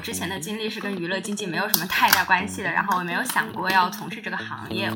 [0.00, 4.90] 我之前的经历是跟娱乐经济没有什么太大关系的，然后我没有想过要从事这个行业。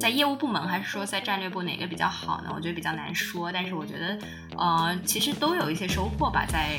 [0.00, 2.50] 在业务部门还是说在战略部哪个比较好呢？
[2.54, 4.18] 我觉得比较难说，但是我觉得，
[4.56, 6.78] 呃，其实都有一些收获吧，在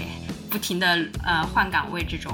[0.50, 0.88] 不停的
[1.24, 2.34] 呃换岗位这种。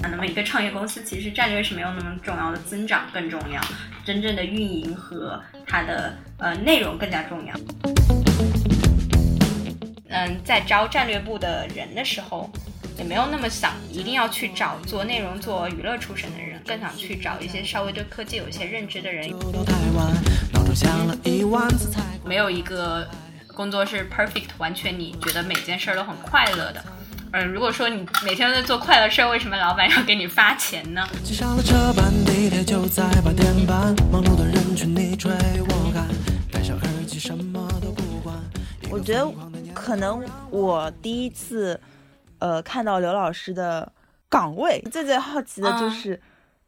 [0.00, 3.60] 那么一个创业公司，其实战略是没有那么重要的，增长更重要，
[4.04, 7.97] 真正的运营和它的呃内容更加重要。
[10.08, 12.50] 嗯，在招战略部的人的时候，
[12.96, 19.28] 也没有那么想一定要去找做内容、做娱乐出身的人，更想去找一些稍微对科技有一些认知的人。
[22.24, 23.06] 没有一个
[23.54, 26.84] 工作是 perfect，完全你觉得每件事儿都很快乐的。
[27.32, 31.06] 嗯，如果说你每天都在做快乐事儿，为什么老板要给你发钱呢？
[38.90, 39.26] 我觉得
[39.78, 41.80] 可能我第一次，
[42.38, 43.90] 呃，看到刘老师的
[44.28, 46.20] 岗位，最最好奇的就是，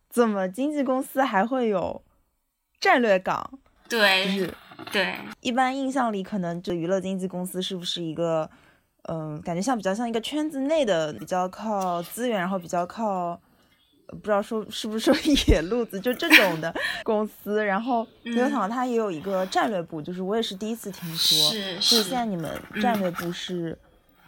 [0.09, 2.03] 怎么经纪公司还会有
[2.81, 3.59] 战略岗？
[3.89, 4.55] 对，就是
[4.93, 5.15] 对。
[5.41, 8.49] 一般印象里，可能就娱乐经纪公司是不是一个，
[9.03, 13.41] 嗯，感觉像比较像一个圈子内的，比较靠资源，然后比较靠。
[14.11, 15.15] 不知道说是不是说
[15.49, 21.51] 野路子，就这种的 公司，然后没有想到他也有一个战略部，就是我也是第一次听说。
[21.51, 22.03] 是是。
[22.03, 23.79] 现在你们战略部是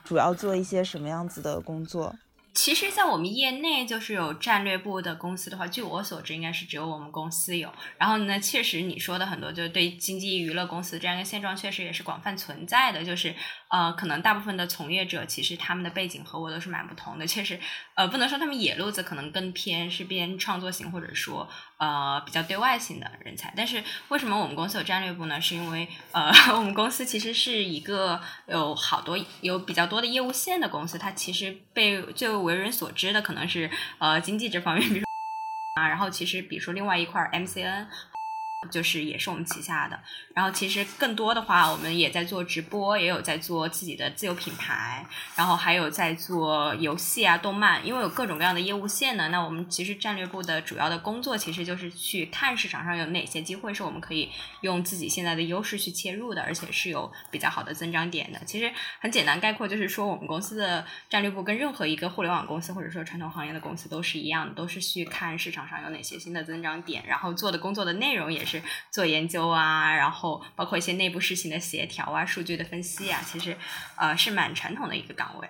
[0.05, 2.15] 主要做一些什么样子的工作？
[2.55, 7.73] 其实，在我们业内，就是有战略部的公司的话，据我所知，应该是只有我们公司有。
[7.97, 13.03] 然后呢，确实你说的很多，就是对经济娱乐公司这样一个现状，确实也是广泛存在的。
[13.03, 13.35] 就是
[13.71, 17.27] 呃，可能大部分的从业者，其实他们的背景和我都是蛮不同的。
[17.27, 17.59] 确实，
[18.03, 21.49] 呃，不能说他们野路子，可能更偏是偏创作型，或者说。
[21.79, 25.41] 呃，比较对外型的人才，但是为什么我们公司有战略部呢？
[25.41, 33.69] 是因为呃， 我们公司其实是一个有好多有比较多的业务线的公司，它其实被最为人所知的可能是
[33.99, 35.05] 呃经济这方面，比如
[35.75, 37.87] 啊，然后其实比如说另外一块 MCN。
[38.71, 39.99] 就是也是我们旗下的，
[40.35, 49.29] 然后其实更多的话，我们也在做直播，也有在做自己的自有品牌，然后还有在做游戏啊、动漫，因为有各种各样的业务线呢。
[49.29, 54.31] 那我们其实战略部的主要的工作，其实就是去看市场上有哪些机会是我们可以
[54.61, 58.41] 用自己现在的优势去切入的，而且是有比较好的增长点的。
[58.47, 58.71] 其实
[59.01, 68.52] 很简单概括，就是说我们公司的战略部跟任何一个互联网公司或者说传统行业的公司都是一样的，都是去看市场上有哪些新的增长点，然后做的工作的内容也是。
[68.59, 73.57] 是做研究啊，然后包括一些内部事情的协调啊，数据的分析啊，其实
[73.97, 75.49] 呃是蛮传统的一个岗位。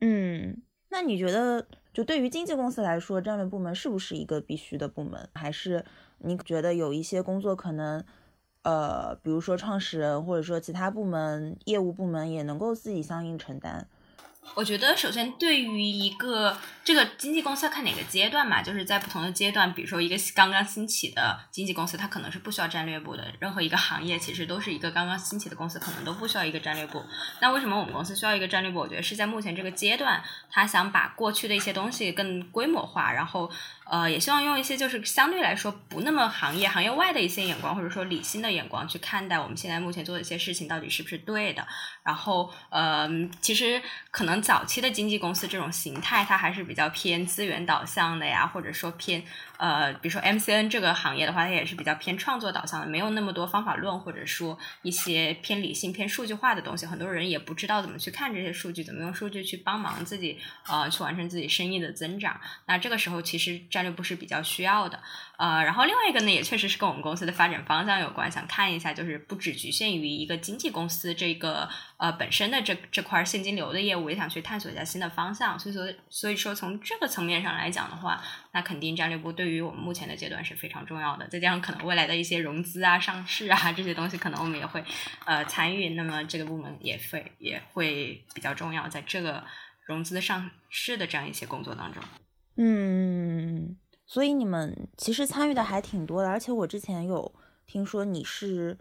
[0.00, 5.28] 嗯，那你觉得就对于经纪公司来说，战略部门是不是一个必须的部门？
[5.34, 5.84] 还是
[6.18, 8.02] 你觉得有一些工作可能
[8.62, 13.86] 呃，比如说创始人或者说其他部门业务部门也能够自己相应承担？
[14.54, 23.32] 我觉得，首先对于一个这个经纪公司要看哪个阶段嘛，就是在不同的阶段，比如说一个刚刚兴起的经纪公司，它可能是不需要战略部的。
[23.38, 27.02] 任何一个行业其实都是一个刚刚兴起的公司，可能都不需要一个战略部。
[27.40, 28.80] 那为什么我们公司需要一个战略部？
[28.80, 33.50] 我觉得是在目前这个阶段，他想把过去的一些东西更规模化，然后。
[33.90, 41.66] 呃，也希望用一些就是相对来说不那么行业行业外的一些眼光，或者说理性的眼光去看待我们现在目前做的一些事情到底是不是对的。
[42.04, 43.08] 然后，呃，
[43.40, 49.22] 其实可能早期的经纪公司这种形态，它还是比较偏资源导向的呀，或者说偏。
[49.60, 56.86] 呃，比如说 MCN 这个行业的话，它也是比较偏创作导向的，没有那么多方法论，或者说一些偏理性、偏数据化的东西。
[56.86, 62.40] 很多人也不知道怎么去看这些数据，怎么用数据去帮忙自己，呃，去完成自己生意的增长。
[62.64, 64.98] 那这个时候，其实战略部是比较需要的。
[65.40, 75.58] 呃，然后另外一个呢，也确实是跟我们公司的发展方向有关，想看一下，就是不只局限于一个经纪公司这个呃本身的这这块现金流的业务，也想去探索一下新的方向。
[75.58, 81.26] 所以说，所以说从这个层面上来讲的话，那肯定战略部对于我们目前的阶段是非常重要的。
[81.28, 84.84] 再加上可能未来的一些融资啊、上市啊这些东西，可能我们也会
[85.24, 85.94] 呃参与。
[85.94, 89.42] 那么这个部门也会也会比较重要，在这个
[89.86, 92.02] 融资上市的这样一些工作当中。
[92.58, 93.78] 嗯。
[94.12, 97.32] 所以你们其实参与的还挺多的，而且我之前有
[97.64, 98.76] 听说你是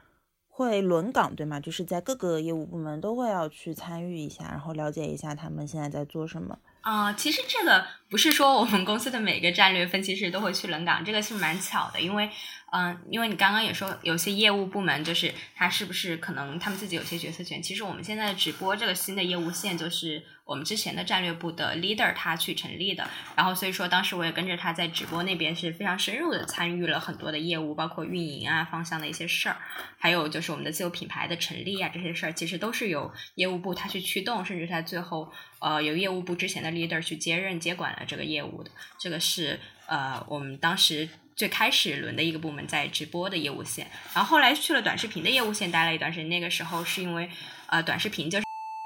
[0.48, 1.60] 会轮岗，对吗？
[1.60, 6.58] 就是在各个业务部门都会要去参与一下，然后了解一下他们现在在做什么。
[6.82, 12.28] 啊，其实这个不是说我们公司的每个战略分析师都会去轮岗，这个是蛮巧的，因为
[12.72, 17.62] 嗯，因为你刚刚也说有些业务部门就是他是不是可能他们自己有些决策权？
[17.62, 29.58] 其实我们现在直播这个新的业务线就是我们之前的战略部的 leader 他去成立的，然后所以说当时我也跟着他在直播那边是非常深入的参与了很多的业务，包括运营啊方向的一些事儿，
[29.98, 38.70] 还有就是我们的自有品牌的成立啊这些事儿，其实都是由业务部他去驱动，甚至他最后呃由业务部之前的 leader 去接任接管了这个业务的，
[39.00, 41.10] 这个是呃我们当时。
[41.40, 46.28] 最开始轮的一个部门在直播的业务线，然后后来去了短视频的业务线待了一段时间。
[46.28, 47.30] 那个时候是因为，
[47.68, 48.46] 呃，短视频就是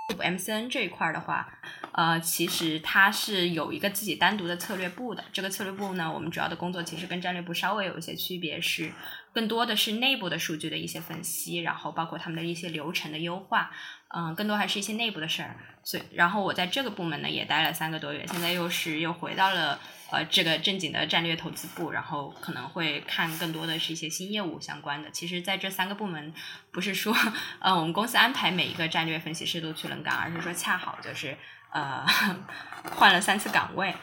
[0.15, 1.51] MCN 这一块的话，
[1.93, 5.25] 呃，其实它是有一个自己单独的策略部的。
[5.33, 8.91] 这个策略部呢，我们主要的工作其实跟战略部稍微有一些区别，是
[9.33, 13.71] 更多的是内部的数据的一些分析，然后包括他们的一些流程的优化，
[14.15, 15.55] 嗯，更多还是一些内部的事儿。
[15.83, 19.79] 所以，然后我在这个部门呢也待了三个多月，现在又是又回到了。
[20.11, 25.09] 呃，这个正经的战略投资部，然后可能会看更多的是一些新业务相关的。
[25.09, 26.31] 其实，在这三个部门，
[26.71, 27.11] 不是说
[27.59, 31.35] 呃我们公司安排每一个战略分析师都去轮岗，而是说恰好就是
[31.71, 32.05] 呃
[32.95, 33.95] 换了三次岗位。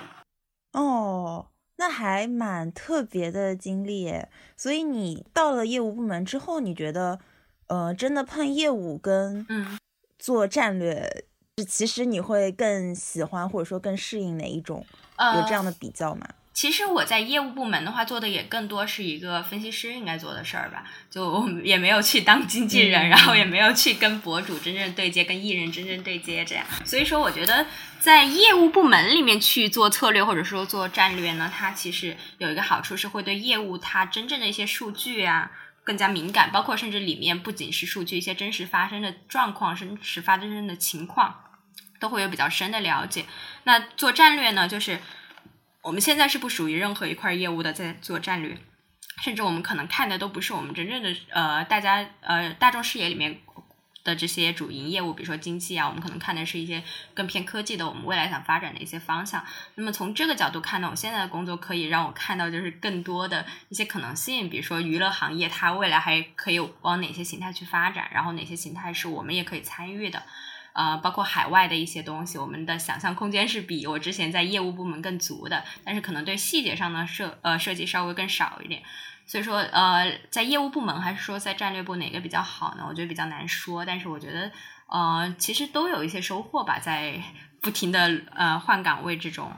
[0.73, 1.47] 哦，
[1.77, 4.29] 那还蛮特别的经历耶。
[4.57, 7.21] 所以你到了业务部门之后，你觉得
[7.69, 9.47] 呃真的碰业务跟
[10.21, 11.25] 做战略，
[11.67, 14.87] 其实你会更喜欢或者说更适应哪一种？
[15.35, 16.27] 有这样的比较吗？
[16.53, 26.65] 其实我在业务部门的话，做的也更多是一个分析师应该做的事儿吧，就也没有去当经纪人，然后也没有去跟博主真正对接，跟艺人真正对接这样。
[26.85, 27.65] 所以说，我觉得
[27.99, 35.51] 在业务部门里面去做策略或者说做战略呢，它其实有一个好处是会对业务它真正的一些数据啊
[35.85, 41.45] 更加敏感，包括甚至里面不仅是数据，一些真实发生的状况、真实发生的情况。
[41.99, 43.27] 都会有比较深的了解。
[43.65, 44.99] 那做战略呢，就是
[45.83, 48.57] 我们现在是不属于任何一块业务的，在做战略，
[49.23, 53.39] 甚至我们可能看的都不是我们真正的呃大家呃大众视野里面
[54.11, 56.83] 的这些主营业务，比如说经济啊，我们可能看的是一些
[57.15, 59.45] 更偏科技的，我们未来想发展的一些方向。
[59.77, 70.23] 那么从这个角度看呢，我现在的工作可以让我看到就是更多的一些可能性，比如说娱乐行业它未来还可以往哪些形态去发展，然后哪些形态是我们也可以参与的。
[70.73, 78.81] 呃，包括海外的一些东西，我们的想象空间是比我之前在业务部门更足的，但是可能对细节上呢设呃设计稍微更少一点，
[79.31, 82.85] 所以说呃在业务部门还是说在战略部哪个比较好呢？
[82.89, 84.51] 我觉得比较难说，但是我觉得
[84.89, 87.23] 呃其实都有一些收获吧，在
[87.61, 89.53] 不停的呃换岗位这种。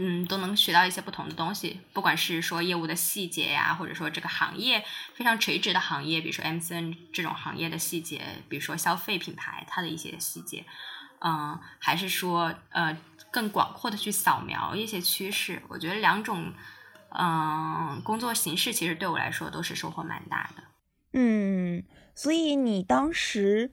[0.00, 4.84] 嗯，都能学到一些不同的东西，不管是说业务的细节呀，或者说这个行业
[5.14, 10.64] 非常垂直的行业，比如说 MCN 这种行业的细节，比如说消费品牌它的一些细节，
[11.20, 12.96] 嗯，还是说呃
[13.32, 16.52] 更广阔的去扫描一些趋势，我觉得两种
[17.10, 20.62] 嗯工作形式其实对我来说都是收获蛮大的。
[21.12, 21.82] 嗯，
[22.14, 23.72] 所以你当时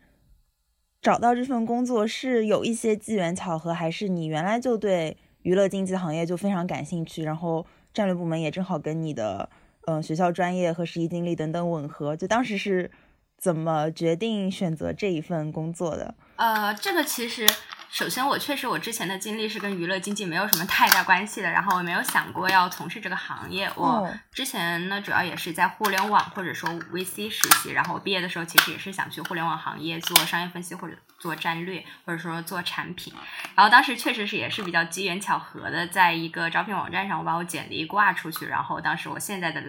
[1.01, 5.17] 找到这份工作是有一些机缘巧合，还是你原来就对？
[5.41, 9.47] 娱乐经济行业就非常感兴趣，然后战略部门也正好跟你的
[9.85, 12.89] 嗯学校专业和实习经历等等吻合，就当时是
[13.37, 16.15] 怎么决定选择这一份工作的？
[16.37, 17.47] 呃，这个其实。
[17.89, 23.71] 首先，我确实我之前的经历是跟娱乐经济没有什么太大关系的，然后我没有想过要从事这个行业。
[23.75, 33.13] 我之前呢，主要也是在互联网或者说 VC 实习，然后我毕业的时候其实也是想去互联网行业做商业分析或者做战略，或者说做产品。
[33.55, 39.61] 然后当时确实是也是比较机缘巧合的，在一个招聘网站上，我把我简历挂出去，然后当时我现在的。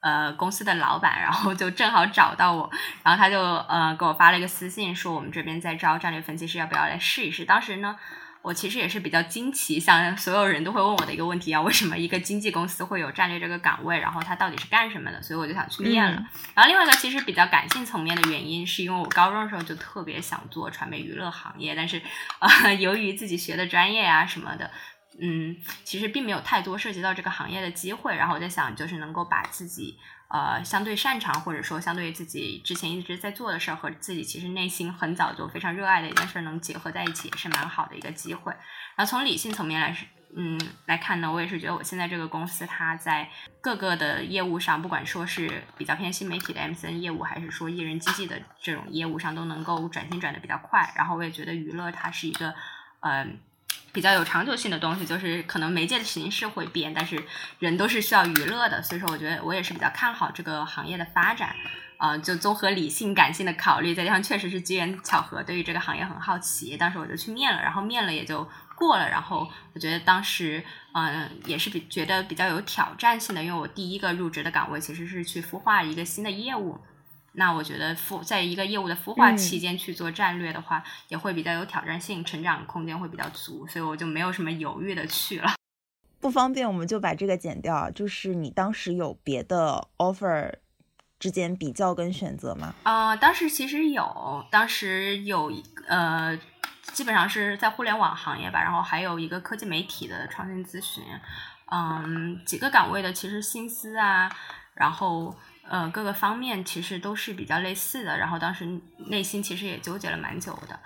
[0.00, 2.70] 呃，公司的老板，然后就正好找到我，
[3.02, 7.44] 然后他就呃给我发了一个私信，说我们这边在招战略分析师，要不要来试一试？
[7.44, 7.96] 当时呢，
[8.42, 13.98] 我其实也是比较惊奇，像所有人都会问我的一个问题啊，为什么一个经纪公司会有战略这个岗位？
[13.98, 15.20] 然后他到底是干什么的？
[15.20, 16.24] 所以我就想去面了。
[16.54, 22.00] 然后另外一个其实比较感性层面的原因，是因为我高中的时候就特别想做传媒娱乐行业，但是
[22.38, 24.70] 呃 由于自己学的专业啊什么的。
[25.20, 29.98] 嗯，其实并没有太多涉及到这个行业的机会，然后我在想，就是能够把自己
[30.28, 38.52] 呃相对擅长，或者说相对于自己之前一直在做的事儿和自己其实内心很早就非常热爱的一件事能结合在一起，也是蛮好的一个机会。
[38.94, 39.96] 然后从理性层面来，
[40.36, 43.28] 嗯来看呢，我也是觉得我现在这个公司它在
[43.60, 50.92] 各个的业务上，不管说是比较偏新媒体的 MCN 业务，还是说艺人经济的这种业务上，都能够转型转的比较快。
[50.94, 52.54] 然后我也觉得娱乐它是一个
[53.00, 53.40] 嗯。
[53.92, 57.22] 比较有长久性的东西，就是可能媒介的形式会变，但是
[57.58, 61.54] 人都是需要娱乐的，所以说我觉得我也是比较看好这个行业的发展。
[62.00, 69.08] 呃，就综合理性、感性的考虑，再加上确实是机缘巧合，对于这个行业很好奇，当时我就去面了，然后面了也就过了。
[69.08, 76.78] 然后我觉得当时，嗯，也是比觉得比较有挑战性的，因为我第一个入职的岗位其实是去孵化一个新的业务。
[77.38, 85.54] 那我觉得孵在一个业务的孵化期间去做战略的话，也会比较有挑战性，成长空间会比较足，所以我就没有什么犹豫的去了。
[86.20, 87.90] 不方便，我们就把这个剪掉。
[87.90, 90.52] 就是你当时有别的 offer。
[91.20, 92.72] 之间比较跟选择吗？
[92.84, 95.52] 呃，当时其实有，当时有
[95.88, 96.38] 呃，
[96.92, 101.02] 基本上是在互联网行业吧，然后还有一个科技媒体的创新咨询，
[101.72, 104.30] 嗯，几个岗位的其实薪资啊，
[104.74, 105.36] 然后
[105.68, 108.66] 呃各个方面其实都是比较类似的，然后当时
[109.08, 110.78] 内心其实也纠结了蛮久的。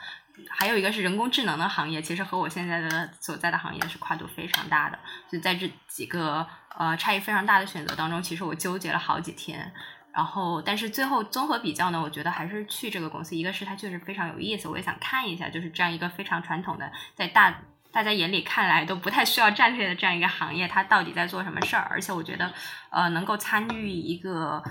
[0.49, 4.99] 还有一个是人工智能的行业，其实和我现在的所在的行业是跨度非常大的，
[5.29, 6.47] 所以在这几个
[6.77, 9.73] 呃差异非常大的选择当中，其实我纠结了好几天。
[10.15, 13.35] 然后，但是最后综合比较呢，我觉得还是去这个公司。
[13.35, 17.63] 一个是它确实非常有意思，我也想看一下，就是这样一个非常传统的，在大
[17.93, 21.87] 大家眼里看来都不太需要战略的这样一个行业，它到底在做什么事儿。
[21.91, 22.53] 而且我觉得，
[22.91, 24.63] 呃，能够参与一个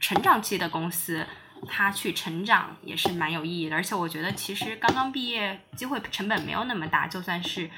[0.00, 1.26] 成长期的公司，
[1.68, 3.76] 它去成长也是蛮有意义的。
[3.76, 7.68] 而且我觉得，其实刚刚毕业，机会成本没有那么大，就算是。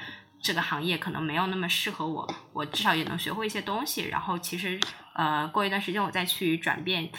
[0.41, 4.09] 这个行业可能没有那么适合我，我至少也能学会一些东西。
[4.09, 4.79] 然后其实，
[5.15, 7.09] 呃，过一段时间我再去转变，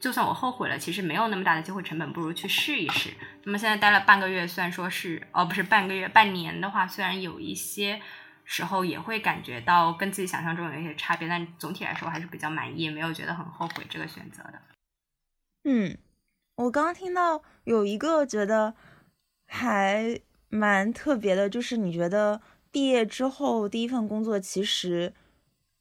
[0.00, 3.10] 就算我后悔了，其实没有那么大的机会成本，不如去试一试。
[3.44, 8.00] 那么现在待了半个月，虽然说是哦，不是半个月，半年的话，虽然有一些
[8.44, 14.60] 时候也会感觉到跟自己想象中有一些差别，但总体来说我还是比较满意，没有觉得很后悔这个选择的。
[15.64, 15.98] 嗯，
[16.56, 18.74] 我刚刚听到有一个觉得
[19.46, 22.40] 还蛮特别的，就是你觉得。
[22.70, 25.14] 毕业之后第一份工作其实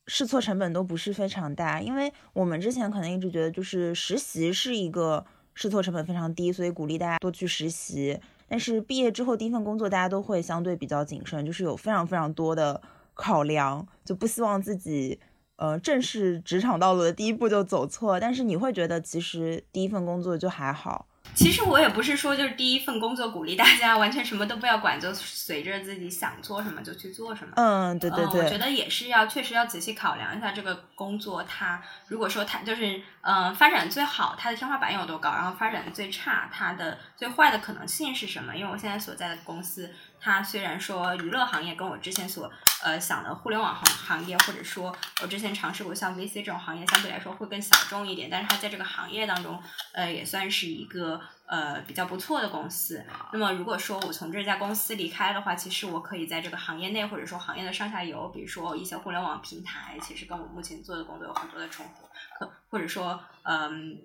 [0.08, 8.20] 试错成本都不是非常大，因为我们之前可能一直觉得就是实习是一个试错成本非常低，所以鼓励大家多去实习。
[8.48, 12.82] 但是毕业之后第一份工作大家都会相对比较谨慎，就是有非常非常多的
[13.14, 15.20] 考量，就不希望自己
[15.58, 18.18] 呃正式职场道路的第一步就走错。
[18.18, 21.08] 但是你会觉得其实第一份工作就还好。
[21.38, 27.53] 其实我也不是说就是第一份工作鼓励大家完全什么都不要管，就随着自己想做什么就去做什么。
[27.56, 38.56] 嗯，对对对，我觉得也是要确实要仔细考量一下这个工作，它如果说它就是嗯发展最好，它的天花板有多高，然后发展最差，它的最坏的可能性是什么？
[38.56, 39.94] 因为我现在所在的公司。
[40.20, 42.52] 它虽然说娱乐行业跟我之前所
[42.84, 49.62] 呃想的互联网行行业，或者说我之前尝试过像 VC 这种行业相对来说会更小众一点，但是它在这个行业当中，
[49.94, 53.06] 呃也算是一个呃比较不错的公司。
[53.32, 62.07] 那么如果说我从这家公司离开的话，其实我可以在这个行业内，或者说行业的上下游，比如说一些互联网平台，其实跟我目前做的工作有很多的重合，
[62.38, 63.98] 可或者说嗯。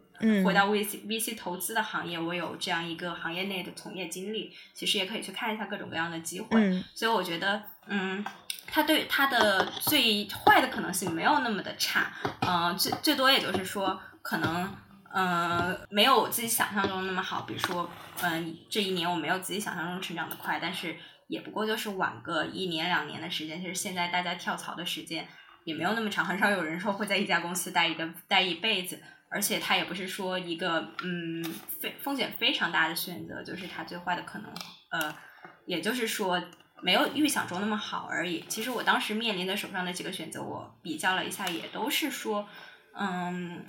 [0.44, 6.80] 回到 VC VC 投资的行业，我有这样一个行业内的从业经历，其实也可以去看一下各种各样的机会。
[6.94, 8.24] 所以我觉得，嗯，
[8.68, 14.72] 它对它的最坏的可能性没有那么的差，嗯，最最多也就是说，可能，
[15.12, 17.42] 嗯，没有我自己想象中那么好。
[17.42, 17.90] 比如说，
[18.22, 20.94] 嗯，这一年我没有自己想象中成长的快，但是
[21.26, 23.60] 也不过就是晚个一年两年的时间。
[23.60, 25.26] 就是现在大家跳槽的时间
[25.64, 28.98] 也没有那么长，很少有人说会在一家公司待一个待一辈子。
[29.34, 31.42] 而且它也不是说一个嗯
[31.80, 34.54] 非风险非常大的选择，就是它最坏的可能，
[34.90, 35.16] 呃，
[35.64, 36.38] 也就是说
[36.82, 38.44] 没有预想中那么好而已。
[38.46, 42.46] 其实我当时面临的手上的几个选择，我比较了一下，也都是说，
[42.94, 43.64] 嗯，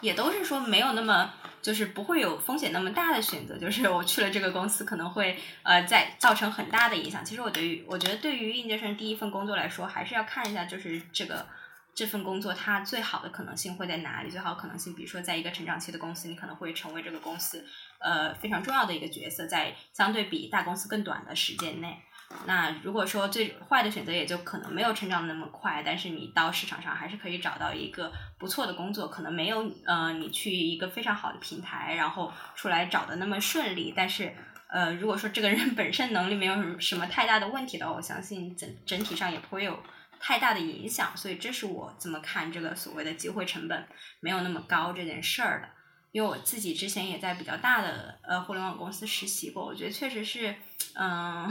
[0.00, 3.58] 也都是说没有那么就是不会有风险那么大的选择。
[3.58, 7.24] 就是我去了这个公司，可能会呃在造成很大的影响。
[7.24, 11.46] 其实我对于我觉得对于应届生第一份工作来说，还是要看一下就是这个。
[11.94, 14.30] 这份工作它最好的可能性会在哪里？
[14.30, 17.66] 最好可能性，比如说，在一个成长期的公司，你可能会成为这个公司
[17.98, 22.00] 呃非常重要的一个角色，在相对比大公司更短的时间内。
[22.46, 33.92] 那如果说最坏的选择，也就可能没有成长那么快，但是你到市场上还是可以找到一个不错的工作，可能没有呃你去一个非常好的平台，然后出来找的那么顺利。
[33.96, 34.34] 但是
[34.68, 39.78] 呃，如果说这个人 本身能力没有什么太大的问题的话，我相信整整体上也不会有。
[40.20, 43.86] 太大的影响，所以这是我怎么看这个所谓的机会成本
[44.18, 45.68] 没有那么高这件事儿的。
[46.10, 50.52] 因为我自己之前也在比较大的呃互联网公司实习过，我觉得确实是，
[50.96, 51.48] 嗯，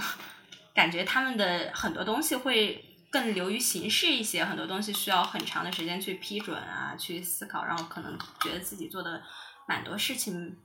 [0.77, 9.24] 感觉他们的很多东西会更流于形式一些，很多东西需要很长的时间去批准啊，去思考，然后可能觉得自己做的
[9.67, 10.55] 蛮多事情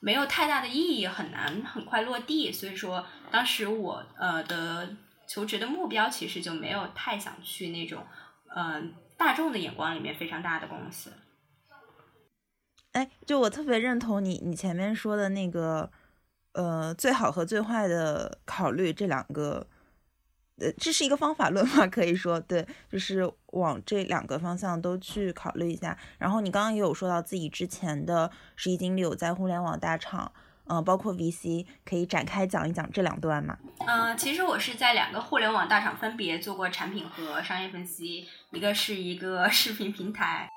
[0.00, 2.52] 没有太大的意义，很难很快落地。
[2.52, 4.96] 所以说，当时我呃的。
[5.26, 8.06] 求职的目标其实就没有太想去那种，
[8.54, 11.14] 嗯，大众的眼光里面非常大的公司。
[12.92, 15.90] 哎，就我特别认同你你前面说的那个，
[16.54, 19.66] 呃，最好和最坏的考虑这两个，
[20.58, 21.86] 呃，这是一个方法论嘛？
[21.88, 25.96] 可以说对，就是往这两个方向都去考虑一下。
[26.18, 30.32] 然后你刚刚也有说到自己之前的实习经历有在互联网大厂。
[30.66, 33.58] 嗯，包括 VC 可以展开讲一讲这两段吗？
[33.86, 40.48] 嗯，其实我是在两个互联网大厂分别做过产品和商业分析，一个是一个 视频平台，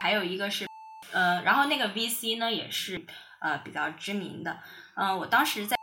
[0.00, 0.66] 还有一个是，
[1.12, 3.04] 呃，然后那个 VC 呢也是
[3.42, 4.56] 呃比较知名的。
[4.94, 5.76] 嗯，我当时在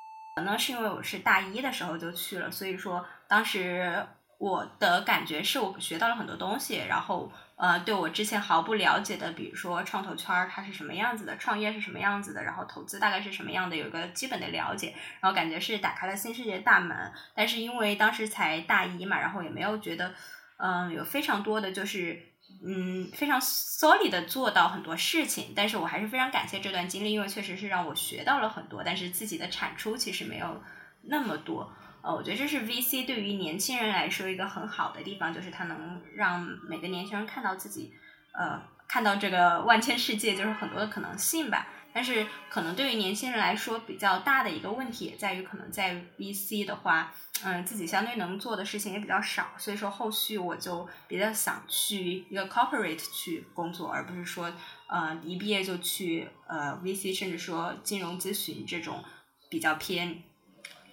[0.44, 4.04] 呢是因为我是大一的时候就去了，所以说当时
[4.40, 7.32] 我的感觉是我学到了很多东西，然后。
[7.62, 17.12] 呃，对我之前毫不了解的，比如说创投圈儿它是什么样子的，创业是什么样子的，然后投资大概是什么样的，有一个基本的了解，然后感觉是打开了新世界大门。
[17.36, 20.14] 但是因为当时才大一嘛，然后也没有觉得，
[20.56, 22.29] 嗯，有非常多的就是，
[22.64, 25.54] 嗯，非常 solid 的做到很多事情。
[25.56, 30.62] 但是我还是非常感谢这段经历，因为确实是让我学到了很多，但是自己的产出其实没有
[31.04, 31.72] 那么多。
[32.02, 37.94] 呃，我觉得这是 VC 对于年轻人来说一个很好的地方，就是它能让每个年轻人看到自己，
[38.34, 41.68] 呃，看到这个万千世界，就是很多的可能性吧。
[41.94, 49.48] 但是，可能对于年轻人来说比较大的一个问题，也在于可能在 VC 的话，嗯，自己相对能做的事情也比较少。
[49.58, 54.54] 所以说，后续我就比较想去一个 corporate 去工作，而不是说，
[54.88, 59.04] 呃，一毕业就去呃 VC，甚至说金融咨询这种
[59.50, 60.24] 比较偏。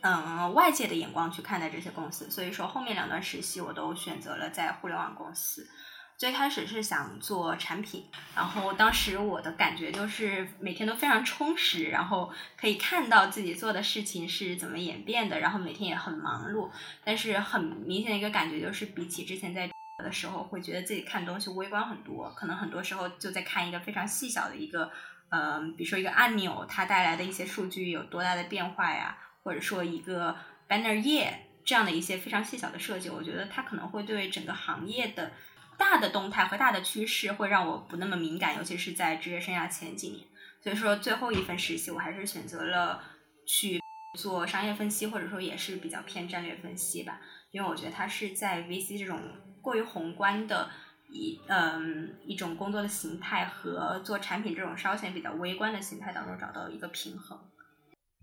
[0.02, 5.68] 嗯，外界的眼光去看待这些公司，所以说后面两段实习我都选择了在互联网公司。
[6.18, 16.70] 最开始是想做产品，然后当时我的感觉就是每天都非常充实，然后可以看到自己做的事情是怎么演变的，然后每天也很忙碌。
[17.04, 19.68] 但是很明显的一个感觉就是，比起之前在
[20.02, 24.90] 的时候，会觉得自己看东西微观很多，可能很多时候就在看一个非常细小的一个，
[25.28, 29.18] 嗯，比如说一个按钮，它带来的一些数据有多大的变化呀。
[29.42, 30.36] 或者说一个
[30.68, 35.30] banner 页这样的一些非常细小的设计，我觉得它可能会对整个行业的
[35.78, 40.26] 大的动态和大的趋势会让我不那么敏感，尤其是在职业生涯前几年。
[40.62, 43.02] 所以说最后一份实习，我还是选择了
[43.46, 43.80] 去
[44.18, 49.20] 做商业分析，或者说也是比较偏战略分析吧，因为我觉得它是在 VC 这种
[49.62, 50.68] 过于宏观的
[51.10, 57.38] 一嗯一种工作的形态和做产品这种稍显比较微观的形态当中找到一个平衡。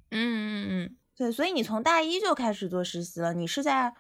[0.10, 0.98] 嗯嗯嗯。
[1.16, 3.36] 对，所以你从大一就开始做实习了。
[3.36, 3.94] 你是在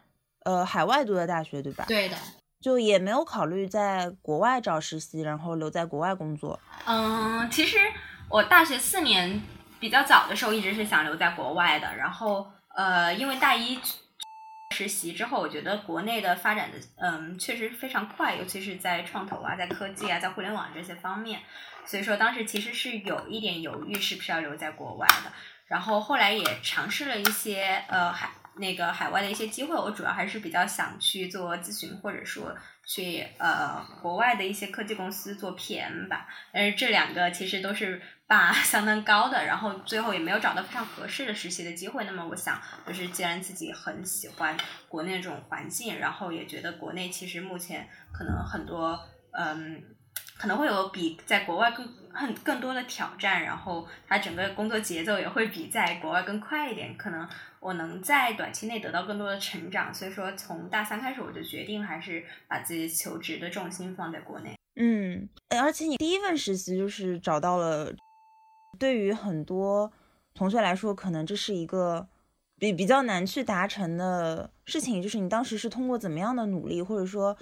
[0.45, 1.85] 呃海外读的大学，对吧？
[1.87, 2.17] 对的，
[2.63, 6.57] 就也没有考虑在国外找实习，然后留在国外工作。
[6.85, 7.77] 嗯，其实
[8.29, 9.41] 我大学四年
[9.81, 13.77] 比较早的时候一直是想留在国外的，然后呃，因为大一
[14.73, 21.41] 实习之后，我觉得国内的发展的嗯确实非常快，尤其是在创投啊、在科技啊、在互联网这些方面，
[21.85, 25.31] 所以说当时其实是有一点犹豫，是不是要留在国外的。
[25.67, 36.27] 然后后来也尝试了一些呃还那个海外的一些机会，我主要还是比较想去做咨询，或者说去呃国外的一些科技公司做 PM 吧。
[36.51, 42.05] 但是这两个其实都是把 相当高的，然后最后也没有找到非常合适的实习的机会。
[42.05, 48.99] 那么我想，就是既然自己很喜欢国内这种环境，然后也觉得国内其实目前可能很多
[49.31, 49.83] 嗯。
[50.35, 56.95] 可能会有比在国外更很更多的挑战，然后它整个工作节奏也会比在国外更快一点。
[56.95, 57.27] 可能
[57.59, 64.55] 我能在短期内得到更多的成长，所以说从大三开始我就决定还是把自己求职的重心放在国内。
[64.75, 67.93] 嗯，而且你第一份实习就是找到了，
[68.79, 69.91] 对于很多
[70.33, 72.07] 同学来说，可能这是一个
[72.57, 75.01] 比比较难去达成的事情。
[75.01, 77.37] 就是你当时是通过怎么样的努力，或者说？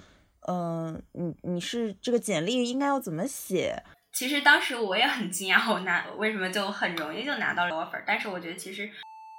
[0.48, 3.80] 嗯，你你是这个简历应该要怎么写？
[4.12, 8.02] 其实当时我也很惊讶，我拿为什么就很容易就拿到了 offer？
[8.06, 8.90] 但是我觉得其实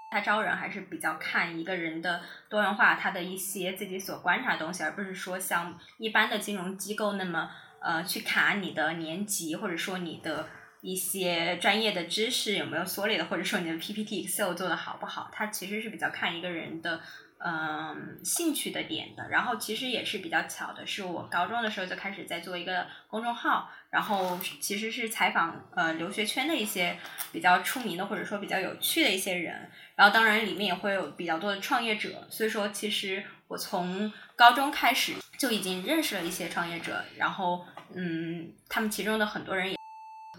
[0.10, 10.48] 他招人还是比较看一个人的多元化，他的一些自己所观察的东西，而不是说像一般的金融机构那么呃去卡你的年级，或者说你的
[10.82, 15.30] 一些专业的知识有没有缩略的，或者说你的 PPT Excel 做的好不好？
[15.32, 17.00] 他其实是比较看一个人的。
[17.46, 26.98] 嗯，兴趣的点的，然后其实也是比较巧的，是我高中的时候就开始在做一个公众号，然后其实是采访呃留学圈的一些
[27.34, 39.78] 比较出名的或者说比较有趣的一些人，然后当然里面也会有比较多的创业者，所以说其实我从高中开始就已经认识了一些创业者，然后嗯，他们其中的很多人也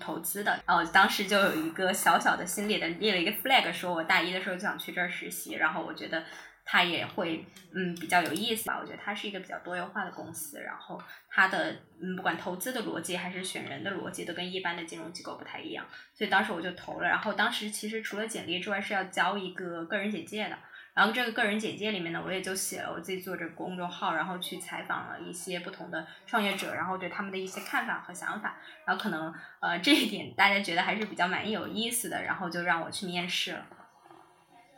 [0.01, 6.25] 投资的，然后当时就有一个小小的心里的立了一个 flag，说我大一的时候就想去这儿实习，然后我觉得。
[6.65, 8.79] 它也会嗯比较有意思吧。
[8.81, 17.09] 我觉得它是一个比较多元化的公司，然后它的嗯不管投资的逻辑还是选人的逻辑都跟一般的金融机构不太一样，所以当时我就投了。
[17.09, 20.59] 然后当时其实除了简历之外是要交一个个人简介的。
[20.95, 33.67] 然后这个个人简介里面呢，我也就写了我自己做这个公众号，然后去采访了一些不同的创业者，然后对他们的一些看法和想法，然后可能呃这一点大家觉得还是比较满意有意思的，然后就让我去面试了。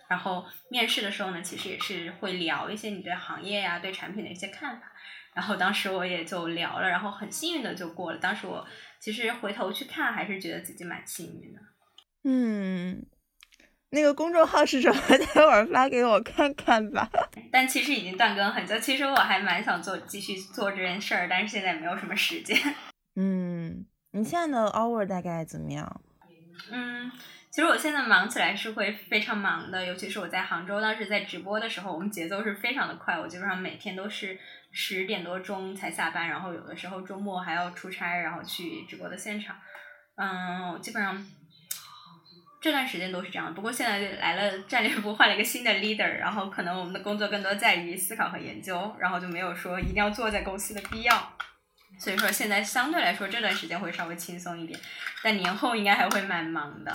[0.08, 4.92] 然后面试的时候呢，其实也是会聊一些你对行业呀、对产品的一些看法。
[5.34, 8.18] 然后当时我也就聊了，然后很幸运的就过了。
[8.18, 8.66] 当时我
[9.00, 11.60] 其实回头去看，还是觉得自己蛮幸运的。
[12.24, 13.06] 嗯。
[13.90, 15.00] 那个公众号是什么？
[15.08, 17.08] 待会儿发给我看看吧。
[17.52, 18.76] 但其实已经断更很久。
[18.80, 22.58] 其实我还蛮想做，继续做这件事儿，但是现在没有什么时间。
[23.14, 26.00] 嗯，你现在的 hour 大概怎么样？
[26.70, 27.10] 嗯，
[27.50, 33.18] 其实我现在忙起来是会非常忙的，尤其是我在杭州，当时在直播的时候，我们节奏是非常的快。
[33.18, 34.38] 我基本上每天都是
[34.72, 39.56] 十点多钟才下班，然后有的时候周末还要出差，然后去直播的现场。
[40.16, 41.26] 嗯，我基本上。
[42.58, 51.32] 这段时间都是这样，不过现在来了战略部，换了一个新的 leader，然后可能我们的工作更多在于思考和研究，然后就没有说一定要坐在公司的必要。
[51.98, 54.78] 所以说现在相对来说这段时间会稍微轻松一点，
[55.22, 56.92] 但年后应该还会蛮忙的。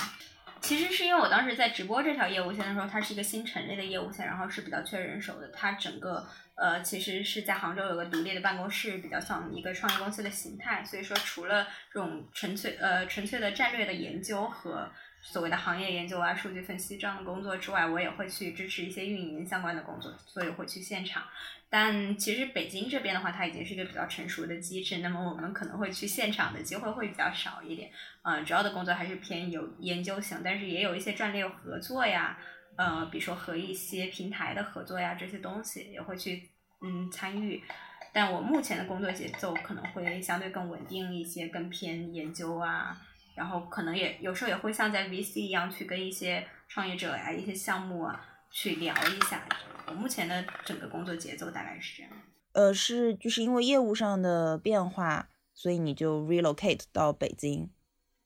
[0.61, 5.47] 其实是因为我当时在直播这条业务线的时候，它是一个新成立的业务线，然后是比较缺人手的。
[5.47, 10.83] 它整个呃其实是在杭州有个独立的办公室，比较像一个创业公司的形态。
[10.85, 14.87] 所以说除了这种纯粹呃纯粹的战略的研究和
[15.21, 21.23] 所谓的行业研究啊、数据分析这样的工作之外，我也会去支持一些运营相关的工作，所以会去现场。
[21.69, 27.89] 但其实北京这边的话，它已经是一个比较成熟的机制，那么我们可能会去现场的机会会比较少一点。
[28.23, 32.37] 呃，主要的工作还是偏有研究型，但是也有一些战略合作呀，
[32.75, 36.49] 呃，比如说和一些平台的合作呀这些东西也会去
[36.81, 37.63] 嗯参与。
[38.11, 43.01] 但我目前的工作节奏可能会相对更稳定一些，更偏研究啊。
[43.35, 49.43] 然后可能也有时候也会像在 VC 一样去跟一些创业者呀、一些项目啊去聊一下。
[49.87, 52.11] 我目前的整个工作节奏大概是这样。
[52.53, 57.69] 呃，是就是因为业务上的变化，所以你就 relocate 到北京。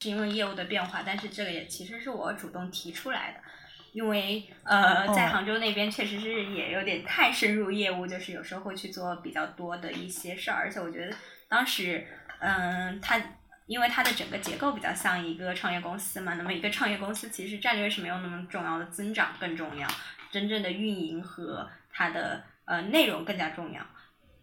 [0.02, 3.40] 是因为业务的变化，但是这个也其实是我主动提出来的，
[3.94, 11.16] 因为呃，在杭州那边确实是也有点太深入业务，就是有时候会去做比较多的一些事儿，而且我觉得
[11.48, 12.06] 当时
[12.40, 13.22] 嗯，他。
[13.68, 19.88] 因为它的整个结构比较像一个创业公司嘛，那么一个创业公司其实战略是没有那么重要的，增长更重要，
[20.30, 23.82] 真正的运营和它的呃内容更加重要。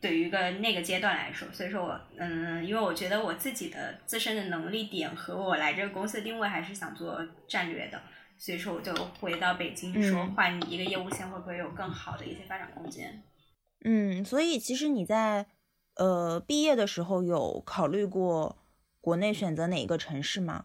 [0.00, 8.02] 对于一个那个阶段来说，所以说我嗯，因为我觉得我自己的自身的能力点和我来这个公司的定位还是想做战略的，
[8.36, 13.22] 所以说我就回到北京说换一个业务线会不会有更好的一些发展空间？
[13.84, 15.46] 嗯，所以其实你在
[15.94, 18.58] 呃毕业的时候有考虑过。
[19.02, 20.64] 国内选择哪一个城市吗？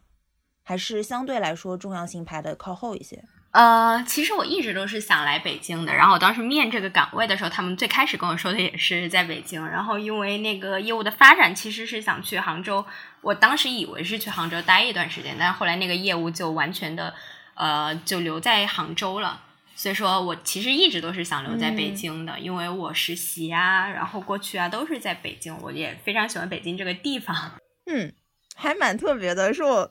[0.64, 3.24] 还是相对来说重要性排的靠后一些？
[3.52, 5.96] 呃，其实我一直都是想来北京的。
[5.96, 9.66] 然后我当时面这个岗位的时候，他们最开始跟我说的也是在北京。
[9.66, 12.86] 然后因为那个业务的发展，其实是想去杭州。
[13.22, 17.16] 我当时以为是去杭州待一段时间，但是后来那个业务就完全的
[17.56, 19.42] 呃就留在杭州了。
[19.74, 27.54] 所以说我其实一直都是想留在北京的，因为我实习啊，然后过去啊都是在北京，我也非常喜欢北京这个地方。
[27.86, 28.14] 嗯。
[28.58, 29.90] 还蛮特别的，是我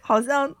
[0.00, 0.52] 好像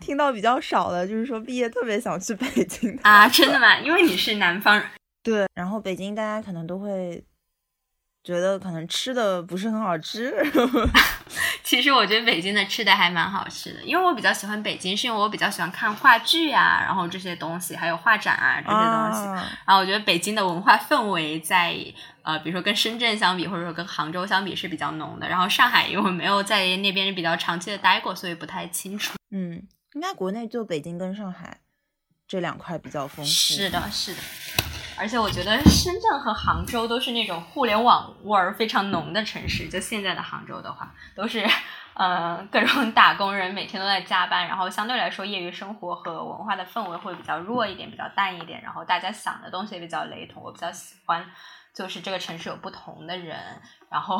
[0.00, 3.78] 听到比较少的，就是说毕业特别想去北京啊，真的吗？
[3.78, 4.84] 因为你是南方人，
[5.22, 5.46] 对。
[5.54, 7.22] 然后北京大家可能都会
[8.26, 10.34] 觉得可能吃的不是很好吃。
[11.62, 19.46] 其实我觉得北京的吃的还蛮好吃的，因为我比较喜欢北京，是因为我比较喜欢看话剧啊，然后这些东西，还有画展啊这些东西。
[19.64, 21.76] 然后我觉得北京的文化氛围在。
[22.26, 25.28] 呃，比如说跟深圳相比，或者说跟杭州相比是比较浓的。
[25.28, 29.14] 然后上海因为我没有在那边比较长期的待过，所以不太清楚。
[29.30, 29.62] 嗯，
[29.94, 31.58] 应该国内就北京跟上海
[32.26, 33.30] 这两块比较丰富。
[33.30, 34.18] 是的，是的。
[34.98, 39.68] 而且我觉得深圳和杭州都是那种互联网味儿非常浓的城市。
[39.68, 41.46] 就现在的杭州的话，都是
[41.94, 48.62] 呃各种打工人每天都在加班，然后相对来说业余生活和文化的氛围会比较弱一点，比较淡一点。
[48.62, 51.24] 然后大家想的东西也比较雷同，我比较喜欢。
[51.74, 53.36] 就是这个城市有不同的人，
[53.90, 54.18] 然后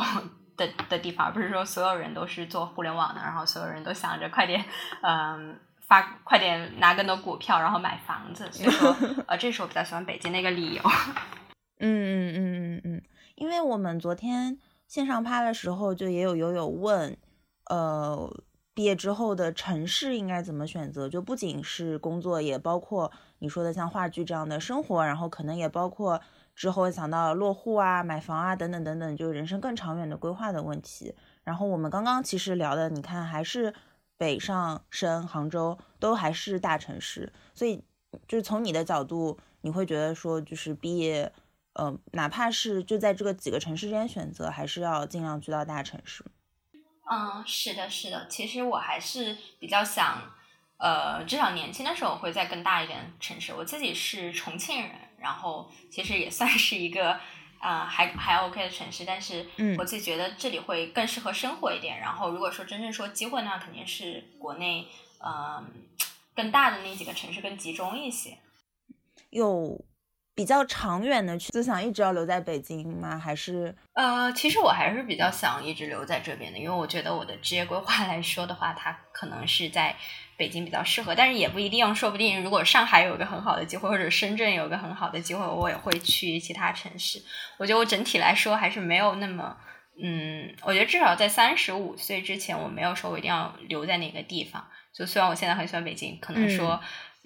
[0.58, 4.62] 的的地方，而不是说所有人都是做互联网的，然后所有人都想着快点，
[5.00, 8.48] 嗯，发快点拿更多股票，然后买房子。
[8.52, 8.96] 所以说，
[9.26, 10.82] 呃，这是我比较喜欢北京的一个理由。
[11.78, 13.02] 嗯嗯嗯嗯嗯，
[13.34, 17.16] 因为我们昨天线上趴的时候，就也有友友问，
[17.68, 18.28] 呃，
[18.72, 21.08] 毕业之后的城市应该怎么选择？
[21.08, 26.20] 就不仅是工作，也包括你说的像话剧这样的生活，然后可能也包括
[26.54, 31.14] 之后想到落户啊、买房啊等等等等，就是人生更长远的规划的问题。
[31.44, 33.74] 然后我们刚刚其实聊的，你看还是
[34.18, 37.82] 北上深、杭州都还是大城市，所以
[38.26, 41.32] 就是从你的角度，你会觉得说，就是毕业，
[41.74, 46.24] 呃，哪怕是就在这个几个城市之间选择，还是要尽量去到大城市。
[47.10, 48.26] 嗯，是的，是的。
[48.28, 50.34] 其实我还是比较想，
[50.78, 53.54] 呃，至少年轻的时候会在更大一点城市。
[53.54, 57.20] 我自己是重庆人，然后其实也算是一个
[57.60, 59.46] 啊还还 OK 的城市，但是
[59.78, 61.98] 我自己觉得这里会更适合生活一点。
[61.98, 64.88] 然后如果说真正说机会呢，肯定是国内
[65.24, 65.86] 嗯
[66.34, 68.38] 更大的那几个城市更集中一些。
[69.30, 69.84] 有。
[70.36, 73.18] 比较长远的去，就想一直要留在北京吗？
[73.18, 79.96] 还是呃，其实我还是比较想一直留在这边的，因为我觉得我的职业规划来说的话，它可能是在
[80.36, 87.18] 北京比较适合，但是也不一定，说不定如果上海有一个很好的机会，或者深圳有一个很好的机会，我也会去其他城市。
[87.56, 89.56] 我觉得我整体来说还是没有那么，
[89.98, 94.62] 嗯，我觉得至少在三十五岁之前，我没有说我一定要留在哪个地方。
[94.92, 96.78] 就虽然我现在很喜欢北京，可能说。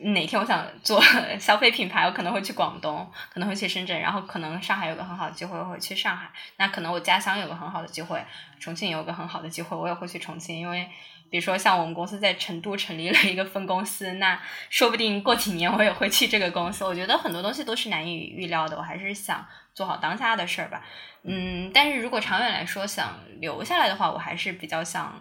[0.03, 1.03] 哪天我想做
[1.39, 6.31] 消费品牌，我可能会去广东，可能会去深圳，然后可能上海有个很好的机会，我会去上海。
[6.57, 8.25] 那可能我家乡有个很好的机会，
[8.59, 10.59] 重庆有个很好的机会，我也会去重庆。
[10.59, 10.89] 因为
[11.31, 16.85] 比如说像我们公司在成都成立了一个分公司，那说不定过几年我也会去这个公司。
[16.85, 20.83] 我觉得很多东西都是难以预料的，我还是想做好当下的事儿吧。
[21.23, 25.21] 嗯，但是如果长远来说想留下来的话，我还是比较想，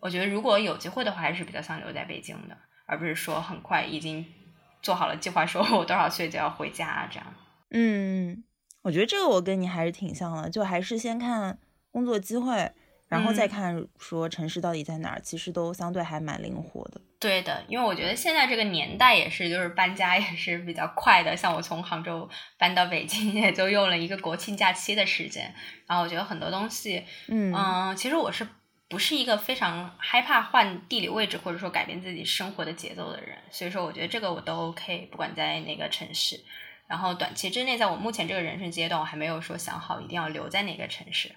[0.00, 2.56] 我觉得如果有机会的话，还是比较想留在北京的。
[2.86, 4.24] 而不是说很快已经
[4.80, 7.34] 做好了计划，说我多少岁就要回家这样。
[7.70, 8.44] 嗯，
[8.82, 11.58] 我觉得这个我跟你还是挺像的，就还是先看
[11.90, 12.72] 工作机会，
[13.08, 17.00] 然后再看说城市到底在哪儿，其实都相对还蛮灵活的。
[17.18, 21.36] 对的，因为我觉得现在这个年代也是，就是搬家也是比较快的。
[21.36, 25.52] 像我从杭州搬到北京，也就用了一个国庆假期的时间。
[25.86, 28.46] 然后我觉得很多东西，嗯，其实我是。
[28.88, 36.38] 不是一个非常害怕换地理位置或者说改变自己生活的节奏的人，所以说我觉得这个我都 OK，不管在哪个城市。
[36.86, 41.32] 然后短期之内，在我目前这个人生阶段，我还没有说想好一定要留在哪个城市。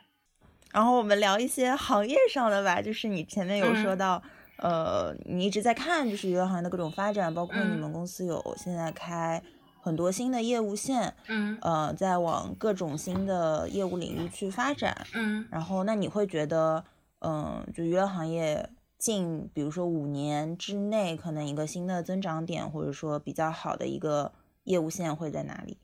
[0.72, 4.22] 然后我们聊一些行业上的吧，就是你前面有说到，
[4.58, 9.42] 呃，你一直在看就是娱乐行业的各种发展，包括你们公司有现在开
[9.82, 16.86] 很多新的业务线，嗯，呃，在往各种新的业务领域去发展，嗯，然后那你会觉得？
[17.19, 25.77] 嗯，就娱乐行业近，比如说五年之内，可能一个新的增长点，或者说比较好的一个业务线会在哪里？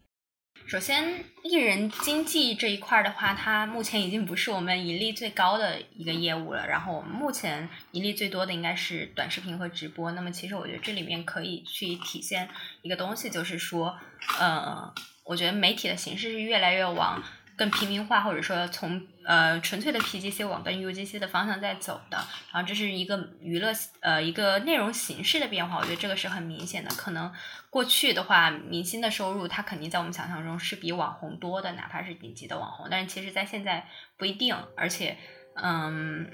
[0.67, 6.65] 首先，艺人经济这一块的话，它目前已经不是我们盈利最高的一个业务了。
[6.65, 10.11] 然后，我们目前盈利最多的应该是短视频和直播。
[10.13, 12.49] 那么，其实我觉得这里面可以去体现
[12.81, 13.95] 一个东西，就是说，
[14.39, 14.91] 呃，
[15.25, 17.21] 我觉得媒体的形式是越来越往。
[17.57, 22.17] 更平民化，或者说从呃纯粹的 PGC 往跟 UGC 的方向在走的，
[22.51, 26.89] 然后这是一个娱乐呃一个内容形式的变化，我觉得这个是很明显的。
[26.95, 27.33] 可能
[27.69, 33.87] 过去的话，明星的收入他肯定在我们想象中是比网红多的，哪怕是顶级的网红，但是其实在现在
[34.17, 35.17] 不一定，而且
[35.55, 36.29] 嗯。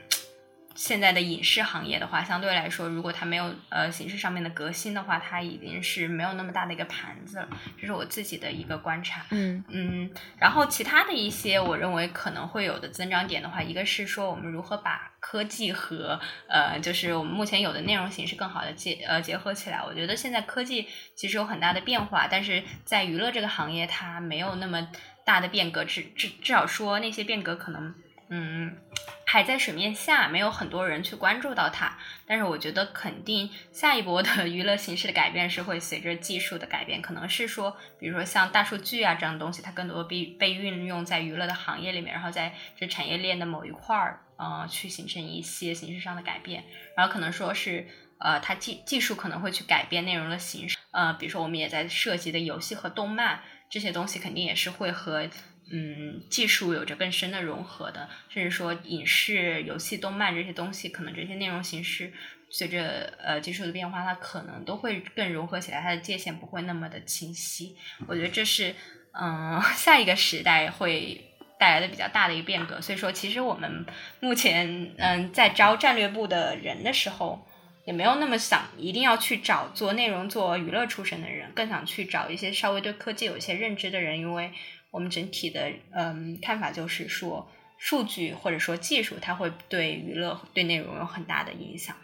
[0.73, 7.47] 现在的影视行业的话，相对来说，如果它没有呃形式上面的革新的话，它已经是没有那么大的一个盘子了。
[7.77, 9.25] 这是我自己的一个观察。
[9.31, 19.83] 嗯嗯，然后其他的一些我认为可能会有的增长点的话，一个是说我们如何把科技和呃就是我们目前有的内容形式更好的结呃结合起来。
[19.83, 24.87] 我觉得现在科技其实有很大的变化，但是在娱乐这个行业它没有那么
[25.25, 27.93] 大的变革，至至至少说那些变革可能。
[28.33, 28.77] 嗯，
[29.25, 31.97] 还在水面下，没有很多人去关注到它。
[32.25, 46.63] 但是我觉得，肯定下一波的 娱乐形式的改变是会随着技术的改变，可能是说，比如说像大数据啊这样东西，它更多被被运用在娱乐的行业里面，然后在这产业链的某一块儿，呃，去形成一些形式上的改变。
[46.95, 47.85] 然后可能说是，
[48.17, 55.27] 呃，它技技术可能会去改变内容的形式，呃，比如说我们也在涉及的游戏和动漫这些东西，肯定也是会和。
[55.69, 62.11] 嗯，技术有着更深的融合的，甚至说影视、游戏、动漫这些东西，可能这些内容形式
[62.49, 67.77] 随着呃技术的变化，它可能都会更融合起来，它的界限不会那么的清晰。
[68.05, 68.75] 我觉得这是
[69.13, 71.23] 嗯 下一个时代会
[71.57, 72.81] 带来的比较大的一个变革。
[72.81, 73.85] 所以说，其实我们
[74.19, 77.47] 目前嗯在招战略部的人的时候，
[77.85, 84.51] 也没有那么想一定要去找做内容、做娱乐出身的人，更想去找一些稍微对科技有一些认知的人，因为。
[84.91, 91.95] 我们整体的嗯看法就是说，数据或者说技术，它会对娱乐对内容有很大的影响。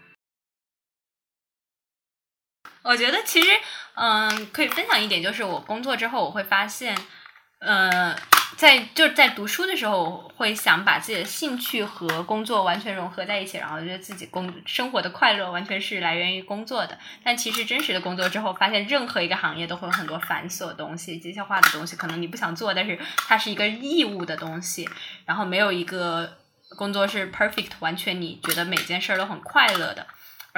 [2.83, 3.49] 我觉得其实，
[3.95, 6.97] 嗯，可以分享一点，就是我工作之后，我会发现，
[7.59, 8.15] 嗯，
[8.55, 16.97] 在就是在读书的时候，会想把自己的兴趣和工作完全融合在一起，然后觉得自己工生活的快乐完全是来源于工作的。
[17.23, 24.89] 但其实真实的工作之后，发现任何一个行业都会有很多繁琐的东西、机械化的东西，可能你不想做，但是它是一个义务的东西。
[25.25, 26.37] 然后没有一个
[26.77, 30.07] 工作是 perfect，完全你觉得每件事儿都很快乐的。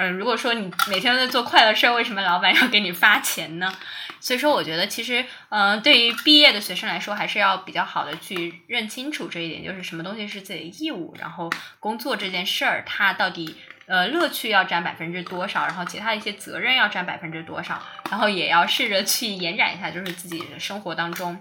[0.00, 3.70] 嗯，如果说你每天都在做快乐事儿，为什么老板要给你发钱呢？
[4.18, 21.38] 所以说，我觉得其实，嗯，对于毕业的学生来说，还是要比较好的去认清楚这一点，就是什么东西是自己的义务，然后工作这件事儿，它到底呃乐趣要占百分之多少，然后其他一些责任要占百分之多少，然后也要试着去延展一下，就是自己的生活当中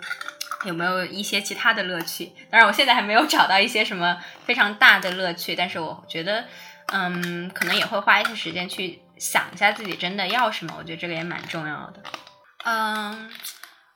[0.66, 2.34] 有没有一些其他的乐趣。
[2.52, 6.44] 当然，我现在还没有找到一些什么非常大的乐趣，但是我觉得。
[6.92, 12.02] 嗯，可能也会花一些时间去想一下自己真的要什么，我觉得这个也蛮重要的。
[12.66, 13.30] 嗯，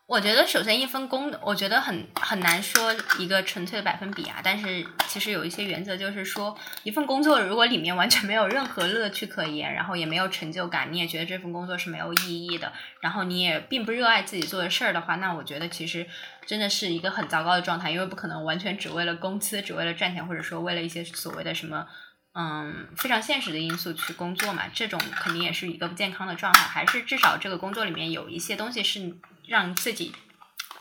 [0.06, 4.42] 我觉得首先一份工，我觉得很很难说一个纯粹的百分比啊。
[4.44, 16.06] 但是其实有一些原则，就是说一份工作如果里面完全没有任何乐趣可言，然后也没有成就感，你也觉得这份工作是没有意义的，然后你也并不热爱自己做的事儿的话，那我觉得其实
[16.46, 21.88] 真的是一个很糟糕的状态，因为不可能完全只为了工资，只为了赚钱，或者说为了一些所谓的什么。
[22.36, 26.62] 嗯，非常现实的因素去工作嘛，这种肯定也是一个不健康的状态。
[26.62, 29.16] 还是至少这个工作里面有一些东西是
[29.48, 30.12] 让自己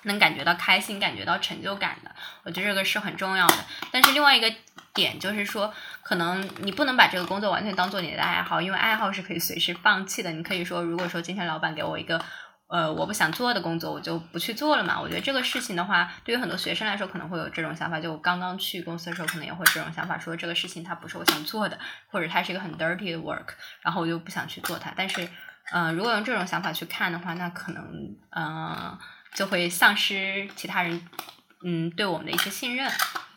[0.05, 2.15] 能感觉到开心、感觉到成就感的。
[2.45, 3.57] 我觉得这个是很重要的。
[3.91, 4.51] 但是另外一个
[4.95, 10.33] 点就是说，可能你不能把这个工作完全当做你的爱好，因为爱好是可以随时放弃的。
[10.33, 12.25] 你可以说，如果说今天老板给我一个。
[12.73, 14.99] 呃，我不想做的工作，我就不去做了嘛。
[14.99, 18.01] 我觉得这个事情的话，对于很多学生来说，可能会有这种想法。
[18.01, 21.79] 就我刚刚去公司的时候，可能也会这种想法，说这个事情它不是我想做的，
[22.11, 23.49] 或者它是一个很 dirty 的 work，
[23.83, 24.91] 然后我就不想去做它。
[24.97, 25.29] 但是，
[25.71, 27.85] 呃，如果用这种想法去看的话，那可能，
[28.31, 28.99] 呃，
[29.35, 31.07] 就会丧失其他人，
[31.63, 32.91] 嗯，对我们的一些信任。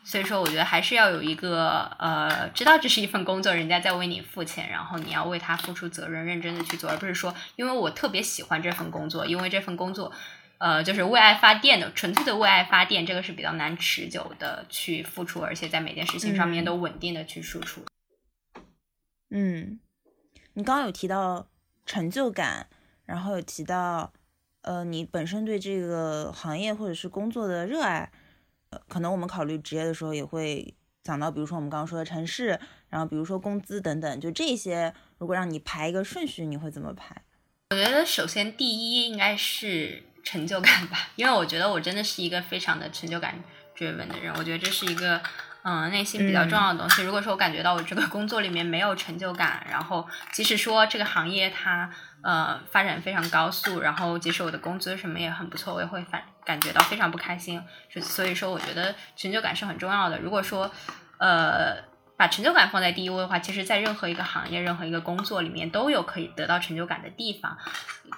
[0.06, 10.12] 所以说，我觉得还是要有一个呃，知道这是一份工作，人家在为你付钱，然后你要为他付出责任，认真的去做，而不是说，因为我特别喜欢这份工作，因为这份工作，
[10.58, 17.84] 呃，就是为爱发电的，纯粹的为爱发电，这个是比较难持久的去付出，而且在每件事情上面都稳定的去输出。
[19.30, 19.80] 嗯，
[20.54, 21.48] 你刚刚有提到
[21.84, 22.68] 成就感，
[23.06, 24.12] 然后有提到，
[24.62, 28.12] 呃，你本身对这个行业或者是工作的热爱。
[28.88, 32.58] 可能我们考虑职业的时候也会讲到，比如说我们刚刚说的城市，
[32.88, 37.22] 然后比如说工资等等，就这些，如果让你排一个顺序，你会怎么排？
[37.70, 43.42] 我觉得首先第一应该是成就感吧，因为我觉得我真的是一个非常的成就感
[43.74, 45.20] 追问的人，我觉得这是一个。
[45.68, 47.02] 嗯，内心比较重要的东西。
[47.02, 51.90] 如果说我感觉到我这个工作里面没有成就感，然后即使说这个行业它
[52.22, 57.62] 呃发展非常高速，然后即使我的工资什么也很不错，我也会反感觉到非常不开心。
[57.90, 60.18] 所所以说，我觉得成就感是很重要的。
[60.18, 60.70] 如果说
[61.18, 61.94] 呃。
[62.18, 67.54] 把成就感放在第一位的话，其实，在任何一个行业、任何一个工作里面，都有可以得到成就感的地方，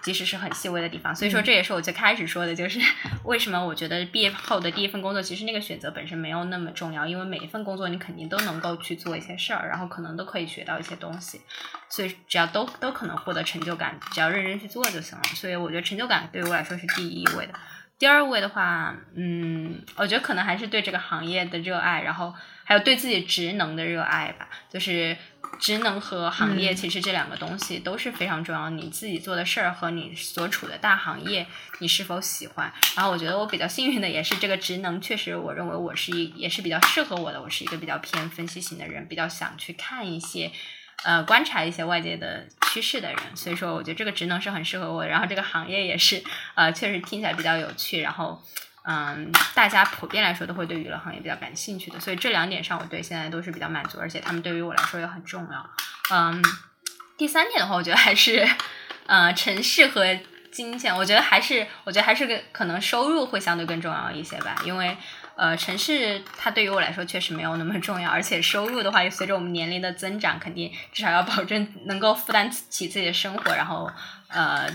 [0.03, 1.13] 即使是很细微的地方。
[1.13, 2.79] 所以说，这也是我最开始说的，就是
[3.27, 11.41] 为什么我觉得毕业后的第一份工作，其实那个选择本身没有那么重要，因为每一份工作你肯定都能够去做一些事儿，然后可能都可以学到一些东西，
[11.89, 15.25] 所以只要都都可能获得成就感，只要认真去做就行了。
[15.35, 17.55] 所以我觉得成就感对于我来说是第一位的。
[17.99, 22.35] 第二位的话，嗯，我觉得可能还是对这个行业的热爱，然后。
[22.69, 25.17] 还有对自己职能的热爱吧，就是
[25.59, 28.69] 职能和行业，其实这两个东西都是非常重要。
[28.69, 31.47] 你自己做的事儿和你所处的大行业，
[31.79, 32.71] 你是否喜欢？
[32.95, 37.41] 然后我觉得我比较幸运的也是这个职能，确实我认为我是一也是比较适合我的。
[37.41, 40.53] 我是一个比较偏分析型的人，比较想去看一些，
[41.05, 43.19] 呃，观察一些外界的趋势的人。
[43.35, 45.07] 所以说，我觉得这个职能是很适合我。
[45.07, 46.23] 然后这个行业也是，
[46.55, 48.01] 呃，确实听起来比较有趣。
[48.01, 48.43] 然后。
[48.91, 55.71] 嗯，大家普遍来说都会对娱乐行业比较感兴趣的，所以这两点上我对现在都是比较满足，而且他们对于我来说也很重要。
[56.11, 56.43] 嗯，
[57.19, 58.49] 第三点的话，我觉得还是，
[59.05, 60.19] 呃，城市和
[60.51, 64.97] 金钱，我觉得还是，我觉得还是个可能收入会相对更重要一些吧，因为
[65.39, 73.91] 呃，城市它对于我来说确实没有那么重要，而且收入的话，随着我们年龄的增长，肯定至少要保证能够负担起自己的生活，然后
[74.27, 74.71] 呃。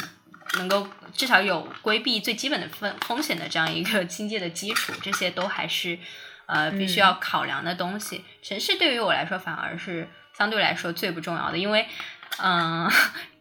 [0.55, 5.97] 能够至少有规避最基本的风风险的这样一个经济的基础，这些都还是
[6.45, 8.23] 呃必须要考量的东西。
[8.43, 11.87] 城市对于我来说反而是相对来说最不重要的，因为
[12.37, 12.87] 嗯，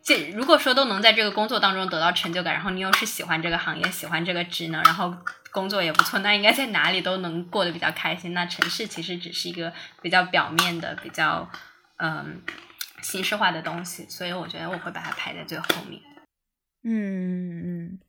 [0.03, 5.15] 这如果说都能在这个工作当中得到成就感，然后你又是喜欢这个行业、喜欢这个职能，然后
[5.53, 8.33] 工作也不错，那应该在哪里都能过得比较开心。
[8.33, 11.49] 那城市其实只是一个比较表面的、比较
[11.99, 12.43] 嗯
[13.03, 16.01] 形式化的东西，所以我觉得我会把它排在最后面。
[16.83, 18.01] 嗯嗯。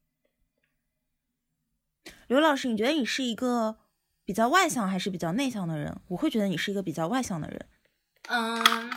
[2.28, 3.78] 刘老师，你觉得你是一个
[4.26, 6.02] 比较外向还是比较内向的人？
[6.08, 7.66] 我会觉得你是一个比较外向的人。
[8.30, 8.92] 嗯，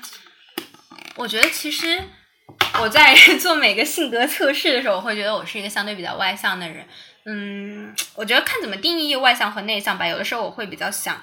[1.17, 2.05] 我觉得其实。
[2.81, 6.87] 我在 做每个性格测试的时候，我会觉得我是一个相对比较外向的人。
[7.27, 10.07] 嗯，我觉得看怎么定义外向和内向吧。
[10.07, 11.21] 有的时候我会比较想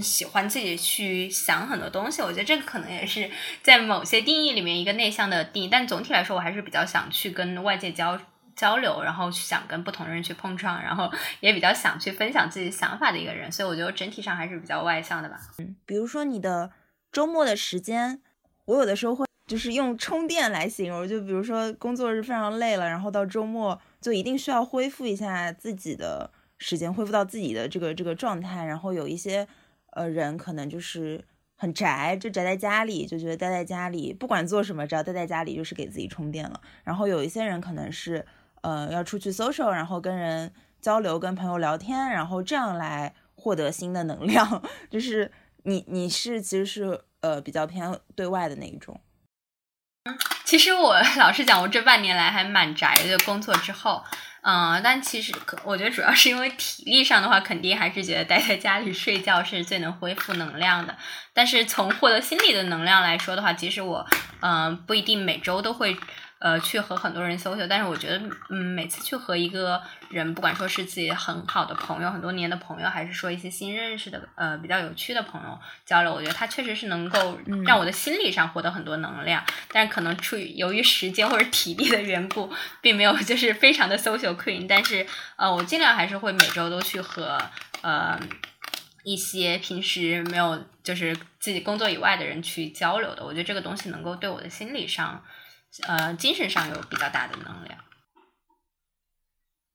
[0.00, 3.30] 喜欢自己去想很多东西，我觉得这个可能也是
[3.62, 5.68] 在某些定义里面一个内向的定义。
[5.68, 8.18] 但总体来说，我还是比较想去跟外界交
[8.56, 13.52] 交流，然后想跟不同人去碰撞，然后 也比较想去分享自己想法的一个人。
[13.52, 15.36] 所以我觉得整体上还是比较外向的吧。
[15.58, 16.70] 嗯，比如说你的
[17.12, 18.22] 周末的时间，
[18.64, 19.26] 我有的时候会。
[19.44, 28.66] 就是用充电来形容，就比如说工作日非常累了，然后到周末就一定需要恢复一下自己的时间，恢复到自己的这个这个状态。
[28.66, 29.48] 然后有一些
[29.92, 31.24] 呃人可能就是
[31.56, 36.60] 很宅，就宅在家里，就觉得待在家里不管做什么，只要待在家里就是给自己充电了。
[36.82, 38.26] 然后有一些人可能是
[38.62, 44.62] 呃要出去 social，然后跟人交流，跟朋友聊天，然后这样来获得新的能量。
[44.90, 45.30] 就是
[45.62, 49.00] 你你是其实是呃比较偏对外的那一种。
[50.44, 53.16] 其实我 老实讲，我这半年来还蛮宅的。
[53.24, 54.04] 工作之后，
[54.42, 60.96] 嗯，但其实可我觉得主要是因为体力上的话，肯定还是觉得待在家里睡觉是最能恢复能量的。
[61.32, 64.06] 但是从获得心理的能量来说的话，其实我
[64.40, 65.96] 嗯不一定每周都会。
[66.42, 68.20] 呃，去和很多人 social，但是我觉得，
[68.50, 69.80] 嗯，每次去和一个
[70.10, 79.40] 人，不管说是自己很好的朋友、很多年的朋友，还是说一些新认识的，呃，比较有趣的朋友交流，我觉得他确实是能够让我的心理上获得很多能量。
[79.70, 84.66] 但是可能出于由于时间或者体力的缘故，并没有就是非常的 social queen。
[84.66, 87.40] 但是，呃，我尽量还是会每周都去和
[87.82, 88.18] 呃
[89.04, 93.24] 一些平时没有就是自己工作以外的人去交流的。
[93.24, 95.22] 我觉得这个东西能够对我的心理上。
[95.86, 97.78] 呃，精神上有比较大的能量。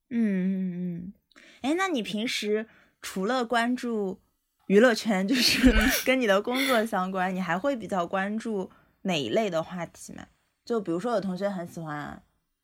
[0.09, 1.13] 嗯嗯嗯，
[1.61, 2.67] 哎，那你平时
[3.01, 4.21] 除了关注
[4.67, 5.73] 娱乐圈，就是
[6.05, 8.71] 跟你的工作相关，你还会比较关注
[9.01, 10.27] 哪一类的话题吗？
[10.63, 12.21] 就比如说，有同学很喜欢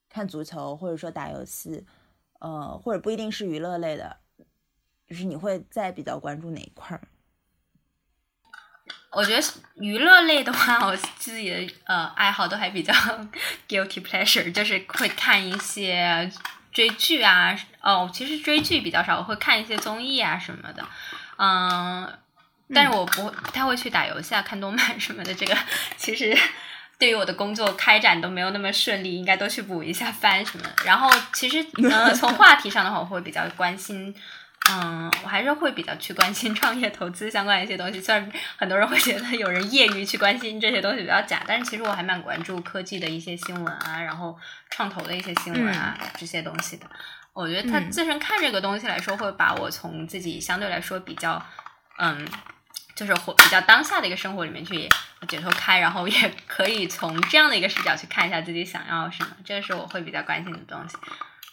[0.09, 1.85] 看足球，或者说打游戏，
[2.39, 4.17] 呃，或者不一定是娱乐类的，
[5.07, 6.99] 就是你会在比较关注哪一块？
[9.15, 9.43] 我觉得
[9.75, 12.93] 娱乐类的话，我自己的呃爱好都还比较
[13.69, 16.31] guilty pleasure，就是会看一些
[16.71, 20.83] 追剧啊，哦，其实追剧比较少，我会看一些综艺啊什么的，
[21.37, 22.11] 嗯，
[22.73, 25.33] 但是我不不太会去打游戏啊、看动漫什么的。
[25.33, 25.55] 这个
[25.95, 26.35] 其实
[26.97, 30.73] 对于我的工作开展都没有那么顺利，应该都去补一下番什么的。
[30.85, 34.15] 然后其实呃， 从话题上的话，我会比较关心。
[34.71, 37.99] 嗯，我还是会比较去关心创业投资相关的一些东西。
[37.99, 44.37] 虽然很多人会觉得有人业余去关心这些东西比较假，但是其实我还蛮关注科技的一些新闻啊，然后
[44.69, 46.85] 创投的一些新闻啊这些东西的。
[47.33, 51.43] 我觉得他自身看这个东西来说，会把我从自己相对来说比较
[51.97, 52.25] 嗯，
[52.95, 54.87] 就是活比较当下的一个生活里面去
[55.27, 60.95] 解脱开，然后也可以从这样的一个视角去看一下自己想要什么，这个是我会比较关心的东西。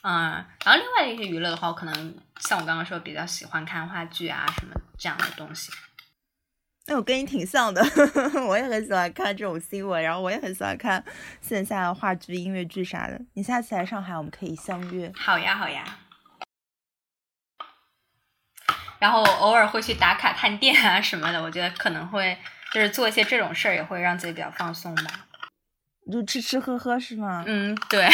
[0.03, 0.33] 嗯，
[0.65, 5.71] 然后另外的一些娱乐的话，我可能像我刚刚说，比较喜欢看话剧啊什么这样的东西。
[6.87, 7.83] 那我跟你挺像的，
[8.49, 11.05] 我也很喜欢看这种新闻，然后我也很喜欢看
[11.41, 13.21] 线下的话剧、音乐剧啥的。
[13.35, 15.13] 你下次来上海，我们可以相约。
[15.15, 15.85] 好呀，好呀。
[18.99, 22.37] 然后偶尔会去打卡探店啊什么的，我觉得可能会
[22.73, 25.27] 就是做一些这种事儿，也会让自己比较放松吧。
[26.11, 27.45] 就吃吃喝喝是吗？
[27.47, 28.09] 嗯，对。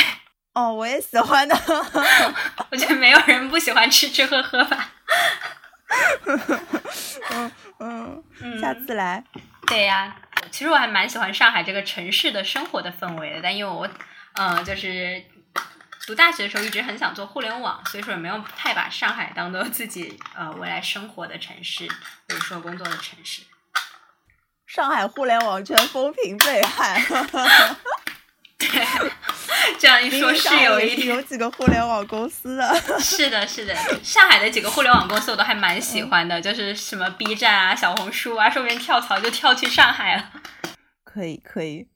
[0.57, 1.55] 哦，我也喜欢的。
[2.73, 4.91] 我觉得没有人不喜欢吃吃喝喝吧。
[7.79, 9.23] 嗯嗯，下次来。
[9.67, 10.17] 对呀，
[10.51, 13.87] 其实我还蛮喜欢上海这个城市的生活的氛围的，但因为我，
[14.37, 15.23] 嗯，就是
[16.07, 23.43] 读大学的时候一直很想做互联网，所以说也没有太把上海当做自己呃未来生活的城市或者说工作的城市。
[24.67, 27.05] 上海互联网圈风评被害。
[28.57, 28.87] 对。
[29.79, 32.75] 这样一说，是有一有几个互联网公司的。
[33.01, 40.33] 是的，是的，上海的几个互联网公司我都还蛮喜欢的，就是什么 B 站啊、小红书啊，说不定跳槽就跳去上海了。
[41.05, 41.89] 可以，可以。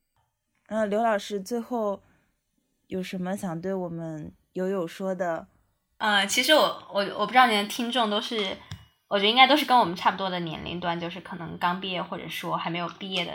[0.69, 2.03] 嗯，刘老师最后
[2.87, 5.47] 有什么想对我们友友说的？
[5.99, 8.57] 嗯，其实我我我不知道你的听众都是，
[9.09, 13.33] 我觉得应该都是跟我们差不多的年龄段，就是可能刚毕业或者说还没有毕业的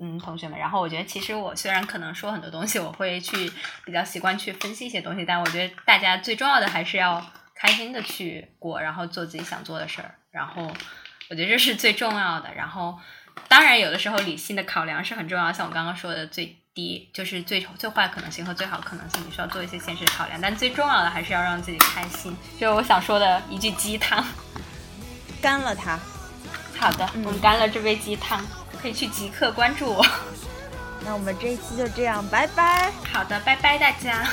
[0.00, 0.58] 嗯，同学们。
[0.58, 3.50] 然后我觉得，其实我虽然可能说很多东西，我会去
[3.84, 7.24] 比较习惯去分析一些东西，但我觉得大家最重要的还是要
[7.54, 10.14] 开心的去过，然后做自己想做的事儿。
[10.30, 10.62] 然后
[11.30, 12.54] 我觉得这是最重要的。
[12.54, 12.98] 然后
[13.48, 20.38] 当然，有的时候理性的考量是很重要，像我刚刚说的，最低就是最最坏可能性和最好可能性，你需要做一些现实考量。
[20.38, 24.22] 但最重要的还是要让自己开心，就是我想说的一句鸡汤。
[25.40, 25.98] 干了它。
[26.78, 28.44] 好的，我们干了这杯鸡汤。
[28.86, 30.06] 可以去即刻关注我。
[31.04, 32.92] 那我们这一期就这样，拜拜。
[33.12, 34.24] 好的，拜拜大家。